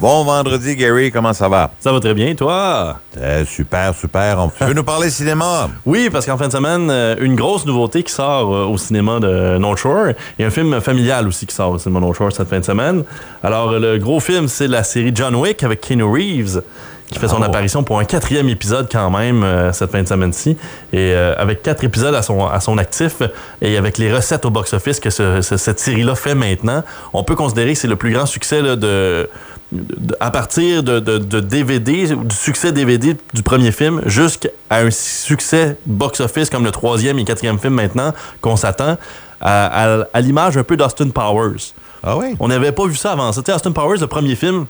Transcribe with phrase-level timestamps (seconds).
[0.00, 1.72] Bon vendredi, Gary, comment ça va?
[1.78, 2.96] Ça va très bien, toi?
[3.18, 4.48] Euh, super, super.
[4.56, 5.68] Tu veux nous parler cinéma?
[5.84, 9.20] Oui, parce qu'en fin de semaine, euh, une grosse nouveauté qui sort euh, au cinéma
[9.20, 12.48] de North Shore et un film familial aussi qui sort au cinéma North Shore cette
[12.48, 13.04] fin de semaine.
[13.42, 16.62] Alors, le gros film, c'est la série John Wick avec Keanu Reeves
[17.10, 17.44] qui fait son oh.
[17.44, 20.56] apparition pour un quatrième épisode quand même cette fin de semaine-ci.
[20.92, 23.16] Et avec quatre épisodes à son, à son actif
[23.60, 27.78] et avec les recettes au box-office que cette série-là fait maintenant, on peut considérer que
[27.80, 29.28] c'est le plus grand succès de
[30.18, 36.64] à partir de, DVD, du succès DVD du premier film, jusqu'à un succès box-office comme
[36.64, 38.96] le troisième et quatrième film maintenant, qu'on s'attend,
[39.40, 41.72] à, l'image un peu d'Austin Powers.
[42.02, 42.34] Ah oui?
[42.40, 43.32] On n'avait pas vu ça avant.
[43.32, 44.66] C'était Austin Powers, le premier film,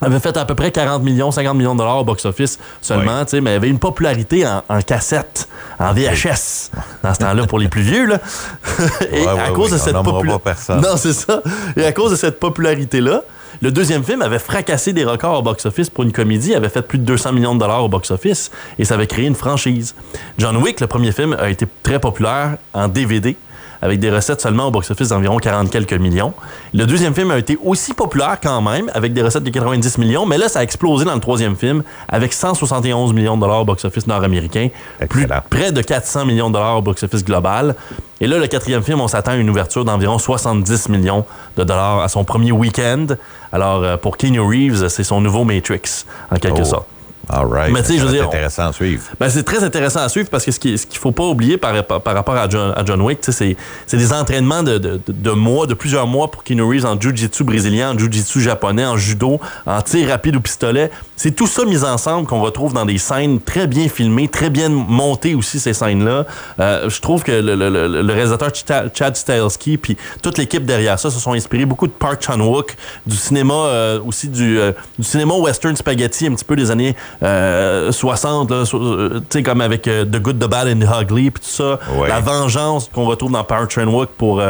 [0.00, 3.52] avait fait à peu près 40 millions, 50 millions de dollars au box-office seulement, mais
[3.52, 6.70] il avait une popularité en, cassette, en VHS,
[7.02, 8.06] dans ce temps-là pour les plus vieux.
[8.06, 8.18] Là.
[9.12, 10.74] Et à cause de cette popularité.
[10.74, 11.42] Non, c'est ça.
[11.76, 13.22] Et à cause de cette popularité-là,
[13.62, 16.98] le deuxième film avait fracassé des records au box-office pour une comédie, avait fait plus
[16.98, 19.94] de 200 millions de dollars au box-office et ça avait créé une franchise.
[20.38, 23.36] John Wick, le premier film, a été très populaire en DVD
[23.84, 26.32] avec des recettes seulement au box-office d'environ 40 quelques millions.
[26.72, 30.24] Le deuxième film a été aussi populaire quand même, avec des recettes de 90 millions,
[30.24, 33.64] mais là, ça a explosé dans le troisième film, avec 171 millions de dollars au
[33.66, 34.68] box-office nord-américain,
[35.10, 37.74] plus près de 400 millions de dollars au box-office global.
[38.22, 41.26] Et là, le quatrième film, on s'attend à une ouverture d'environ 70 millions
[41.58, 43.06] de dollars à son premier week-end.
[43.52, 46.64] Alors, euh, pour Keanu Reeves, c'est son nouveau Matrix, en quelque oh.
[46.64, 46.86] sorte.
[47.28, 47.72] All right.
[47.72, 48.22] Mais tu sais, je veux dire.
[48.22, 49.02] C'est intéressant à suivre.
[49.18, 51.84] Ben, c'est très intéressant à suivre parce que ce qu'il ne faut pas oublier par,
[51.84, 53.56] par, rapport à John, à John Wick, c'est
[53.92, 57.92] des entraînements de, de, de, mois, de plusieurs mois pour Keanu Reeves en jiu-jitsu brésilien,
[57.92, 60.90] en jiu-jitsu japonais, en judo, en tir rapide au pistolet.
[61.16, 64.68] C'est tout ça mis ensemble qu'on retrouve dans des scènes très bien filmées, très bien
[64.68, 66.26] montées aussi, ces scènes-là.
[66.60, 71.10] Euh, je trouve que le, le, le, réalisateur Chad Stahelski puis toute l'équipe derrière ça
[71.10, 75.34] se sont inspirés beaucoup de Park Chan-wook, du cinéma euh, aussi du, euh, du cinéma
[75.34, 80.04] western spaghetti un petit peu des années 60, euh, euh, tu sais, comme avec euh,
[80.04, 81.78] The Good, The Bad and The Ugly, puis tout ça.
[82.06, 84.42] La vengeance qu'on retrouve dans Power Train Walk pour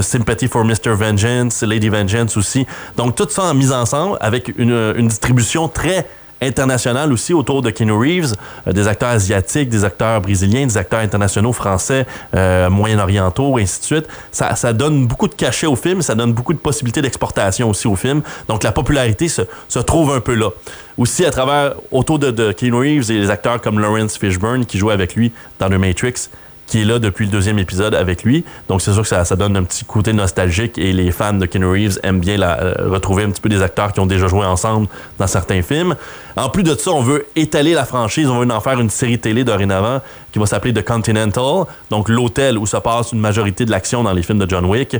[0.00, 0.94] Sympathy for Mr.
[0.94, 2.66] Vengeance, Lady Vengeance aussi.
[2.96, 6.06] Donc, tout ça en mise ensemble avec une, une distribution très
[6.42, 8.34] international aussi autour de Keanu Reeves,
[8.66, 13.80] euh, des acteurs asiatiques, des acteurs brésiliens, des acteurs internationaux français, euh, moyen-orientaux, et ainsi
[13.80, 14.08] de suite.
[14.32, 17.96] Ça, donne beaucoup de cachet au film, ça donne beaucoup de possibilités d'exportation aussi au
[17.96, 18.22] film.
[18.48, 20.50] Donc la popularité se, trouve un peu là.
[20.96, 24.78] Aussi à travers, autour de, de Keanu Reeves et des acteurs comme Lawrence Fishburne qui
[24.78, 26.28] jouent avec lui dans The Matrix,
[26.66, 28.44] qui est là depuis le deuxième épisode avec lui.
[28.68, 31.66] Donc c'est sûr que ça, donne un petit côté nostalgique et les fans de Keanu
[31.66, 34.44] Reeves aiment bien la, euh, retrouver un petit peu des acteurs qui ont déjà joué
[34.44, 34.88] ensemble
[35.18, 35.96] dans certains films.
[36.36, 39.18] En plus de ça, on veut étaler la franchise, on veut en faire une série
[39.18, 40.00] télé dorénavant
[40.32, 44.12] qui va s'appeler The Continental, donc l'hôtel où se passe une majorité de l'action dans
[44.12, 44.96] les films de John Wick.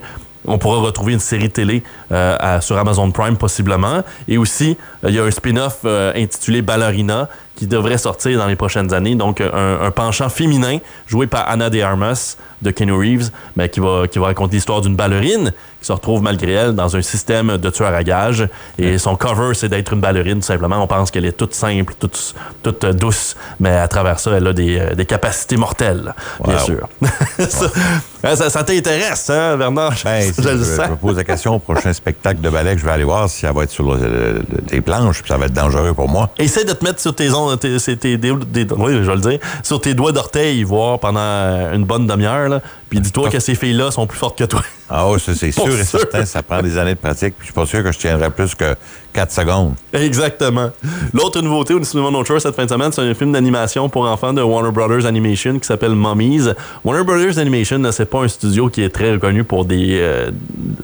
[0.46, 1.82] On pourra retrouver une série télé
[2.12, 4.02] euh, sur Amazon Prime possiblement.
[4.28, 8.56] Et aussi, euh, il y a un spin-off intitulé Ballerina qui devrait sortir dans les
[8.56, 9.14] prochaines années.
[9.14, 14.08] Donc, un, penchant féminin joué par Anna de Armas de Kenny Reeves, mais qui va,
[14.08, 15.52] qui va raconter l'histoire d'une ballerine
[15.84, 18.48] qui se retrouve malgré elle dans un système de tueur à gages.
[18.78, 20.82] Et son cover, c'est d'être une ballerine, tout simplement.
[20.82, 24.54] On pense qu'elle est toute simple, toute, toute douce, mais à travers ça, elle a
[24.54, 26.88] des, euh, des capacités mortelles, bien sûr.
[27.38, 29.92] ça, ça, t'intéresse, hein, Bernard?
[30.04, 33.04] Ben, je, me pose la question au prochain spectacle de ballet que je vais aller
[33.04, 36.30] voir si elle va être sur des planches, puis ça va être dangereux pour moi.
[36.38, 39.38] Essaye de te mettre sur tes, ondes, tes, tes, des, oui, je vais le dire,
[39.62, 44.06] sur tes doigts d'orteil, voir pendant une bonne demi-heure, puis dis-toi que ces filles-là sont
[44.06, 44.62] plus fortes que toi.
[44.88, 46.24] Ah oui, c'est sûr et certain.
[46.24, 47.34] Ça prend des années de pratique.
[47.38, 48.76] Puis je suis pas sûr que je tiendrais plus que
[49.14, 49.74] 4 secondes.
[49.92, 50.70] Exactement.
[51.12, 54.06] L'autre nouveauté au cinéma No Shore cette fin de semaine, c'est un film d'animation pour
[54.06, 56.48] enfants de Warner Brothers Animation qui s'appelle Mummies.
[56.84, 60.30] Warner Brothers Animation, c'est pas un studio qui est très reconnu pour des euh,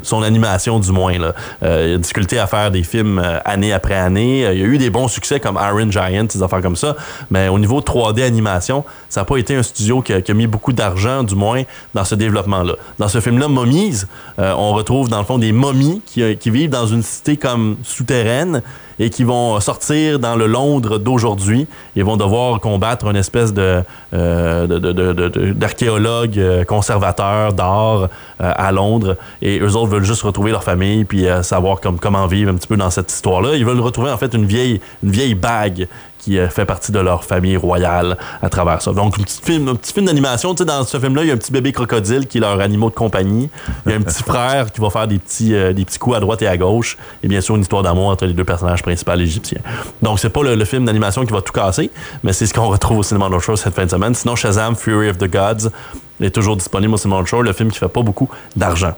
[0.03, 1.19] son animation du moins.
[1.19, 1.35] Là.
[1.63, 4.49] Euh, il a difficulté à faire des films euh, année après année.
[4.53, 6.95] Il y a eu des bons succès comme Iron Giant, des affaires comme ça.
[7.31, 10.73] Mais au niveau 3D animation, ça n'a pas été un studio qui a, mis beaucoup
[10.73, 11.63] d'argent, du moins,
[11.95, 12.75] dans ce développement-là.
[12.99, 13.90] Dans ce film-là, Mummies,
[14.39, 18.63] on retrouve dans le fond des momies qui, qui vivent dans une cité comme souterraine
[19.01, 21.67] et qui vont sortir dans le Londres d'aujourd'hui
[21.97, 23.83] et vont devoir combattre une espèce de,
[24.13, 28.07] euh, d'archéologues euh, conservateurs d'art euh,
[28.39, 29.17] à Londres.
[29.41, 32.69] Et eux autres veulent juste retrouver leur famille puis savoir comme, comment vivre un petit
[32.69, 33.57] peu dans cette histoire-là.
[33.57, 35.89] Ils veulent retrouver en fait une vieille, une vieille bague
[36.21, 38.93] qui euh, fait partie de leur famille royale à travers ça.
[38.93, 40.55] Donc, un petit film, un petit film d'animation.
[40.55, 42.61] Tu sais, dans ce film-là, il y a un petit bébé crocodile qui est leur
[42.61, 43.49] animaux de compagnie.
[43.87, 46.17] Il y a un petit frère qui va faire des petits, euh, des petits coups
[46.17, 46.97] à droite et à gauche.
[47.23, 49.61] Et bien sûr, une histoire d'amour entre les deux personnages principaux égyptiens.
[50.03, 51.91] Donc, c'est pas le, film d'animation qui va tout casser,
[52.23, 54.15] mais c'est ce qu'on retrouve au cinéma North Shore cette fin de semaine.
[54.15, 55.71] Sinon, Shazam, Fury of the Gods
[56.21, 58.95] est toujours disponible au cinéma North Shore, le film qui fait pas beaucoup d'argent.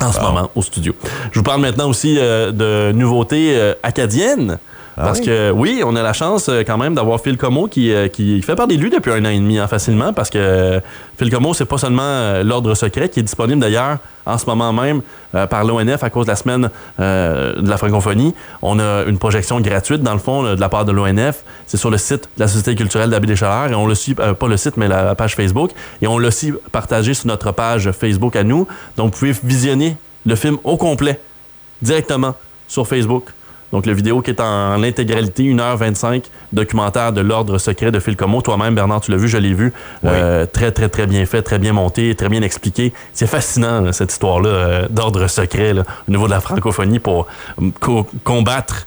[0.00, 0.94] en ce moment au studio.
[1.32, 4.58] Je vous parle maintenant aussi euh, de nouveautés euh, acadiennes.
[4.96, 5.26] Ah Parce oui?
[5.26, 8.42] que oui, on a la chance euh, quand même d'avoir Phil Como qui, euh, qui
[8.42, 10.80] fait parler de lui depuis un an et demi hein, facilement parce que euh,
[11.16, 15.02] Phil Como, c'est pas seulement l'ordre secret qui est disponible d'ailleurs en ce moment même
[15.34, 18.34] euh, par l'ONF à cause de la semaine euh, de la francophonie.
[18.62, 21.44] On a une projection gratuite dans le fond de la part de l'ONF.
[21.66, 24.14] C'est sur le site de la Société culturelle d'Abbé des Chaleurs et on le suit,
[24.18, 25.70] euh, pas le site mais la page Facebook
[26.02, 28.66] et on l'a aussi partagé sur notre page Facebook à nous.
[28.96, 29.96] Donc vous pouvez visionner
[30.26, 31.20] le film au complet
[31.82, 32.34] directement
[32.68, 33.24] sur Facebook.
[33.72, 38.42] Donc, la vidéo qui est en, intégralité, 1h25, documentaire de l'ordre secret de Phil Como.
[38.42, 39.72] Toi-même, Bernard, tu l'as vu, je l'ai vu.
[40.02, 40.10] Oui.
[40.12, 42.92] Euh, très, très, très bien fait, très bien monté, très bien expliqué.
[43.12, 47.26] C'est fascinant, là, cette histoire-là euh, d'ordre secret là, au niveau de la francophonie pour
[47.62, 48.86] euh, co- combattre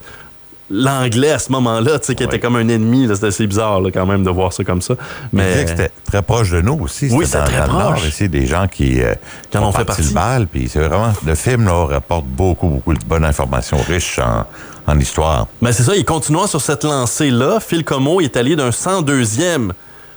[0.70, 3.08] l'anglais à ce moment-là, tu sais, qui était comme un ennemi.
[3.12, 4.94] C'était assez bizarre, là, quand même, de voir ça comme ça.
[5.32, 7.08] Mais Mais c'était très proche de nous aussi.
[7.12, 7.78] Oui, C'était c'est très proche.
[7.78, 9.14] Nord ici, des gens qui, euh,
[9.50, 10.08] Qui en ont fait parti partie.
[10.08, 10.46] le bal.
[10.46, 14.46] Puis c'est vraiment, le film là, rapporte beaucoup, beaucoup de bonnes informations riches en,
[14.86, 15.46] en histoire.
[15.62, 19.70] Ben c'est ça, et continuant sur cette lancée-là, Phil Como est allé d'un 102e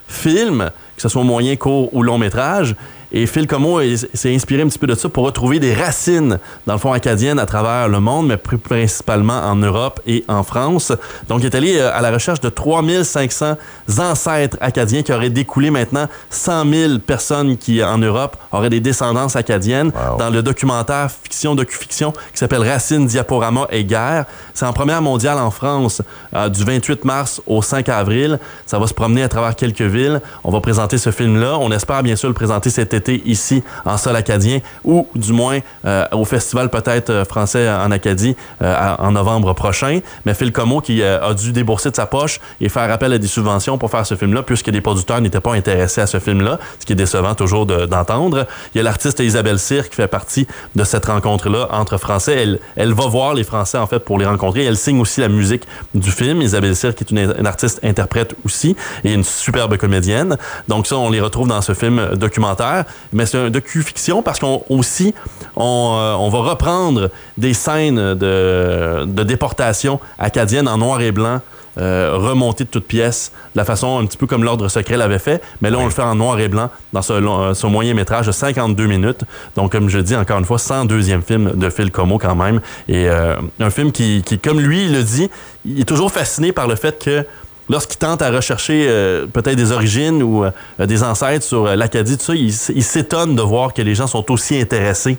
[0.07, 2.75] film, que ce soit moyen, court ou long métrage.
[3.11, 6.39] Et Phil Como est- s'est inspiré un petit peu de ça pour retrouver des racines,
[6.65, 10.43] dans le fond, acadiennes à travers le monde, mais plus principalement en Europe et en
[10.43, 10.91] France.
[11.29, 13.55] Donc, il est allé euh, à la recherche de 3500
[13.99, 19.35] ancêtres acadiens qui auraient découlé maintenant 100 000 personnes qui, en Europe, auraient des descendances
[19.37, 19.91] acadiennes.
[20.11, 20.17] Wow.
[20.17, 24.25] Dans le documentaire fiction docu-fiction qui s'appelle Racine, Diaporama et guerre.
[24.53, 26.01] C'est en première mondiale en France
[26.35, 28.37] euh, du 28 mars au 5 avril.
[28.65, 30.19] Ça va se promener à travers quelques villes.
[30.43, 31.57] On va présenter ce film-là.
[31.59, 35.59] On espère bien sûr le présenter cet été ici en sol acadien ou du moins
[35.85, 39.99] euh, au festival peut-être euh, français en Acadie euh, en novembre prochain.
[40.25, 43.17] Mais Phil Como qui euh, a dû débourser de sa poche et faire appel à
[43.17, 46.59] des subventions pour faire ce film-là puisque des producteurs n'étaient pas intéressés à ce film-là,
[46.79, 48.45] ce qui est décevant toujours de- d'entendre.
[48.73, 52.35] Il y a l'artiste Isabelle Cyr qui fait partie de cette rencontre-là entre Français.
[52.41, 54.65] Elle, elle va voir les Français, en fait, pour les rencontrer.
[54.65, 55.63] Elle signe aussi la musique
[55.93, 56.41] du film.
[56.41, 60.37] Isabelle Cyr, qui est une, une artiste interprète aussi et une superbe comédienne.
[60.67, 62.85] Donc ça, on les retrouve dans ce film documentaire.
[63.13, 65.13] Mais c'est un docu-fiction parce qu'on aussi,
[65.55, 71.41] on, euh, on va reprendre des scènes de, de déportation acadienne en noir et blanc
[71.79, 75.19] euh, remonté de toutes pièces, de la façon un petit peu comme l'ordre secret l'avait
[75.19, 77.67] fait, mais là on le fait en noir et blanc dans ce, long- euh, ce
[77.67, 79.25] moyen métrage de 52 minutes.
[79.55, 83.07] Donc comme je dis encore une fois, 102e film de Phil Como quand même, et
[83.07, 85.29] euh, un film qui, qui, comme lui il le dit,
[85.65, 87.23] il est toujours fasciné par le fait que
[87.69, 92.17] Lorsqu'il tente à rechercher euh, peut-être des origines ou euh, des ancêtres sur euh, l'Acadie,
[92.17, 95.17] tout ça, il, il s'étonne de voir que les gens sont aussi intéressés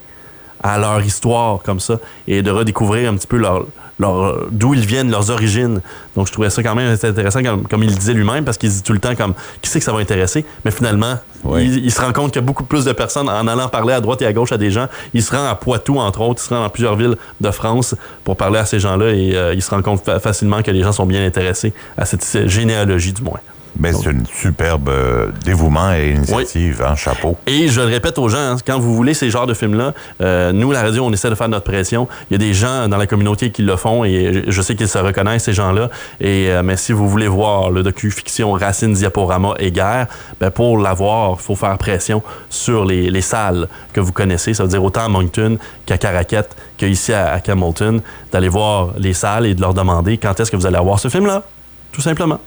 [0.62, 3.66] à leur histoire comme ça et de redécouvrir un petit peu leur,
[4.00, 5.80] d'où ils viennent, leurs origines.
[6.16, 8.70] Donc, je trouvais ça quand même intéressant, comme, comme il le disait lui-même, parce qu'il
[8.70, 11.14] dit tout le temps comme qui sait que ça va intéresser, mais finalement,
[11.44, 11.64] Oui.
[11.66, 13.92] il, il se rend compte qu'il y a beaucoup plus de personnes en allant parler
[13.94, 14.86] à droite et à gauche à des gens.
[15.14, 17.94] Il se rend à Poitou, entre autres, il se rend dans plusieurs villes de France
[18.24, 20.82] pour parler à ces gens-là et euh, il se rend compte fa- facilement que les
[20.82, 23.40] gens sont bien intéressés à cette généalogie, du moins.
[23.78, 27.36] Mais c'est une superbe euh, dévouement et initiative, hein, chapeau.
[27.46, 30.52] Et je le répète aux gens, hein, quand vous voulez ces genres de films-là, euh,
[30.52, 32.08] nous, la radio, on essaie de faire notre pression.
[32.30, 34.88] Il y a des gens dans la communauté qui le font et je, sais qu'ils
[34.88, 35.90] se reconnaissent, ces gens-là.
[36.20, 40.08] Et, euh, mais si vous voulez voir le docu-fiction Racine, Diaporama et Guerre,
[40.40, 44.54] ben pour l'avoir, il faut faire pression sur les, les salles que vous connaissez.
[44.54, 49.12] Ça veut dire autant à Moncton qu'à Caraquette, qu'ici à, à Campbellton, d'aller voir les
[49.12, 51.44] salles et de leur demander quand est-ce que vous allez avoir ce film-là.
[51.92, 52.40] Tout simplement.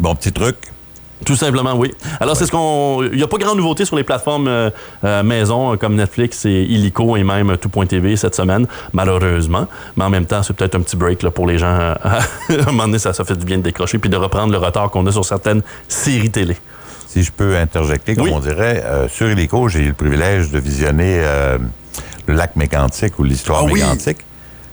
[0.00, 0.56] Bon, petit truc.
[1.26, 1.92] Tout simplement, oui.
[2.18, 3.02] Alors, c'est ce qu'on.
[3.12, 4.70] Il n'y a pas grande nouveauté sur les plateformes euh,
[5.04, 9.66] euh, maison euh, comme Netflix et Illico et même Tout.tv cette semaine, malheureusement.
[9.96, 11.66] Mais en même temps, c'est peut-être un petit break là, pour les gens.
[12.02, 14.58] à un moment donné, ça, ça fait du bien de décrocher puis de reprendre le
[14.58, 16.56] retard qu'on a sur certaines séries télé.
[17.06, 18.32] Si je peux interjecter, comme Oui.
[18.32, 21.22] on dirait, euh, sur Illico, j'ai eu le privilège de visionner
[22.26, 23.82] le lac mégantique ou l'histoire Ah oui!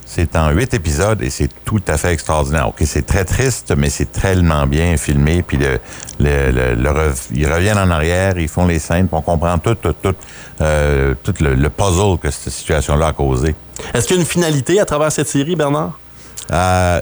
[0.09, 2.69] C'est en huit épisodes et c'est tout à fait extraordinaire.
[2.69, 5.43] OK, c'est très triste, mais c'est tellement bien filmé.
[5.43, 5.79] Puis le,
[6.21, 9.57] le, le- le rev- ils reviennent en arrière, ils font les scènes, puis on comprend
[9.57, 10.15] tout, tout, tout,
[10.61, 13.53] euh, tout le, le puzzle que cette situation-là a causé.
[13.93, 15.99] Est-ce qu'il y a une finalité à travers cette série, Bernard?
[16.51, 17.01] Euh,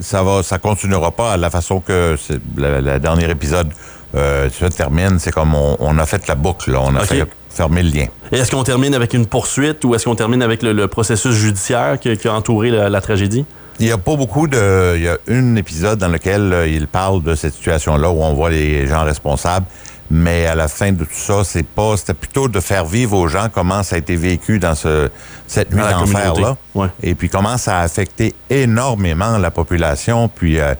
[0.00, 2.16] ça va, ça continuera pas à la façon que
[2.56, 3.68] le, dernier épisode
[4.14, 5.18] euh, se termine.
[5.18, 6.78] C'est comme on, on a fait la boucle, là.
[6.82, 8.06] on a fait fermer le lien.
[8.32, 11.34] Et est-ce qu'on termine avec une poursuite ou est-ce qu'on termine avec le, le processus
[11.34, 13.44] judiciaire qui, qui a entouré la, la tragédie?
[13.80, 14.96] Il y a pas beaucoup de.
[14.96, 18.32] Il y a un épisode dans lequel euh, il parle de cette situation-là où on
[18.32, 19.66] voit les gens responsables.
[20.10, 21.96] Mais à la fin de tout ça, c'est pas.
[21.96, 25.08] C'était plutôt de faire vivre aux gens comment ça a été vécu dans ce,
[25.46, 26.56] cette nuit d'enfer-là.
[26.74, 26.88] ouais.
[27.02, 30.74] Et puis comment ça a affecté énormément la population, puis euh,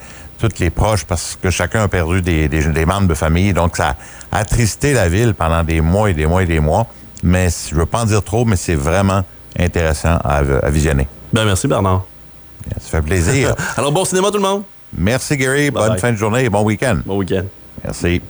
[0.49, 3.53] toutes les proches, parce que chacun a perdu des, des, des membres de famille.
[3.55, 3.97] Donc ça
[4.31, 6.87] a attristé la ville pendant des mois et des mois et des mois.
[7.23, 9.25] mais je veux pas en dire trop, mais c'est vraiment
[9.59, 11.09] intéressant à, à visionner.
[11.33, 12.05] Ben, merci, Bernard.
[12.81, 13.55] Ça fait plaisir.
[13.77, 14.63] Alors, bon cinéma, tout le monde.
[14.97, 15.71] Merci, Gary.
[15.71, 16.01] Bye Bonne bye.
[16.01, 16.99] fin de journée et bon week-end.
[17.07, 17.45] Bon week-end.
[17.83, 18.21] Merci.